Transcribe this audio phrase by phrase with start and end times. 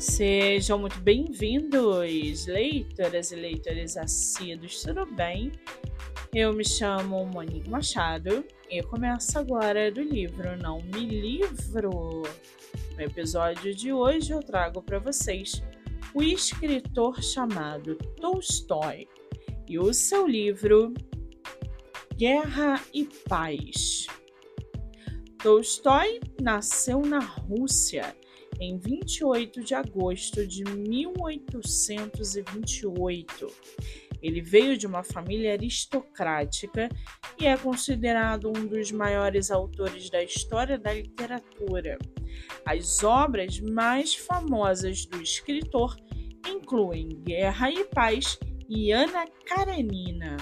[0.00, 5.52] Sejam muito bem-vindos, leitoras e leitores assíduos, tudo bem?
[6.34, 12.22] Eu me chamo Monique Machado e começo agora do livro Não Me Livro.
[12.96, 15.62] No episódio de hoje eu trago para vocês
[16.14, 19.06] o escritor chamado Tolstói
[19.68, 20.94] e o seu livro
[22.16, 24.06] Guerra e Paz.
[25.42, 28.16] Tolstói nasceu na Rússia
[28.60, 33.46] em 28 de agosto de 1828.
[34.22, 36.90] Ele veio de uma família aristocrática
[37.40, 41.96] e é considerado um dos maiores autores da história da literatura.
[42.66, 45.96] As obras mais famosas do escritor
[46.46, 48.38] incluem Guerra e Paz
[48.68, 50.36] e Ana Karenina,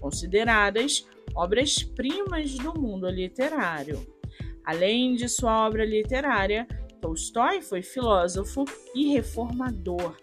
[0.00, 4.06] consideradas obras-primas do mundo literário.
[4.64, 6.66] Além de sua obra literária,
[7.00, 8.64] Tolstói foi filósofo
[8.94, 10.16] e reformador,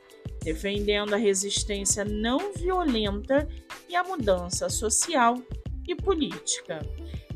[0.43, 3.47] defendendo a resistência não violenta
[3.89, 5.35] e a mudança social
[5.87, 6.79] e política.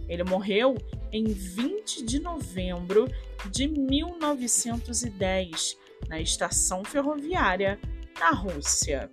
[0.07, 0.75] Ele morreu
[1.11, 3.07] em 20 de novembro
[3.51, 7.79] de 1910, na estação ferroviária
[8.19, 9.09] na Rússia.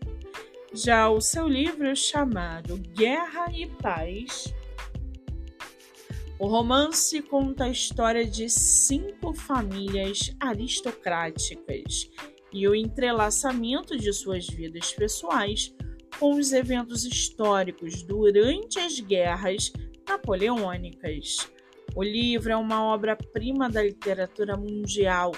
[0.72, 4.52] Já o seu livro chamado Guerra e Paz
[6.38, 12.10] o romance conta a história de cinco famílias aristocráticas
[12.52, 15.74] e o entrelaçamento de suas vidas pessoais
[16.18, 19.72] com os eventos históricos durante as guerras
[20.06, 21.50] napoleônicas.
[21.94, 25.32] O livro é uma obra-prima da literatura mundial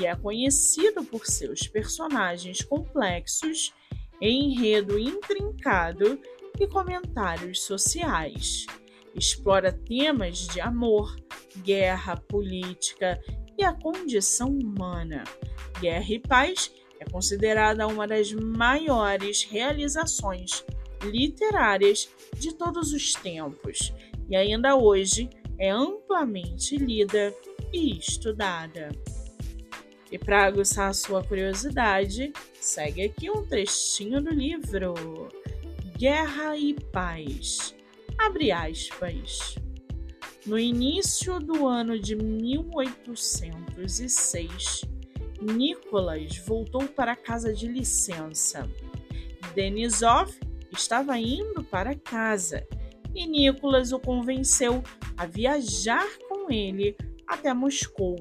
[0.00, 3.72] e é conhecido por seus personagens complexos,
[4.20, 6.20] enredo intrincado
[6.58, 8.66] e comentários sociais
[9.14, 11.16] explora temas de amor,
[11.58, 13.20] guerra, política
[13.58, 15.24] e a condição humana.
[15.80, 20.64] Guerra e Paz é considerada uma das maiores realizações
[21.02, 22.08] literárias
[22.38, 23.92] de todos os tempos
[24.28, 27.34] e ainda hoje é amplamente lida
[27.72, 28.90] e estudada.
[30.10, 35.28] E para aguçar a sua curiosidade, segue aqui um trechinho do livro
[35.96, 37.74] Guerra e Paz
[38.22, 39.54] Abre aspas.
[40.44, 44.84] No início do ano de 1806,
[45.40, 48.68] Nicholas voltou para casa de licença.
[49.54, 50.38] Denisov
[50.70, 52.68] estava indo para casa
[53.14, 54.84] e Nicholas o convenceu
[55.16, 56.94] a viajar com ele
[57.26, 58.16] até Moscou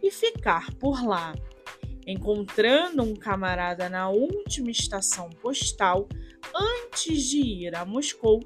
[0.00, 1.34] e ficar por lá.
[2.06, 6.08] Encontrando um camarada na última estação postal
[6.54, 8.38] antes de ir a Moscou,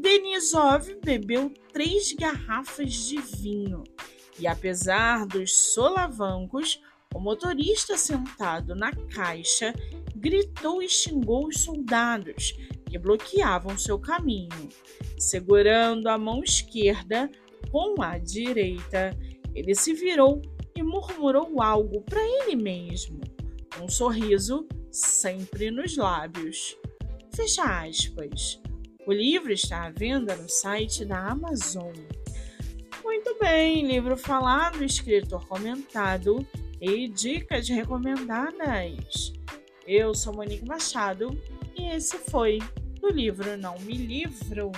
[0.00, 3.84] Denisov bebeu três garrafas de vinho
[4.38, 6.80] e, apesar dos solavancos,
[7.14, 9.74] o motorista sentado na caixa
[10.16, 12.52] gritou e xingou os soldados
[12.88, 14.70] que bloqueavam seu caminho.
[15.18, 17.30] Segurando a mão esquerda
[17.70, 19.14] com a direita,
[19.54, 20.40] ele se virou
[20.74, 23.20] e murmurou algo para ele mesmo,
[23.78, 26.74] um sorriso sempre nos lábios.
[27.34, 28.60] Fecha aspas.
[29.06, 31.92] O livro está à venda no site da Amazon.
[33.02, 36.46] Muito bem, livro falado, escritor comentado
[36.80, 39.32] e dicas recomendadas.
[39.86, 41.36] Eu sou Monique Machado
[41.76, 42.58] e esse foi
[43.02, 44.70] o livro Não Me Livro.